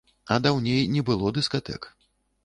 [0.35, 1.87] А даўней не было дыскатэк.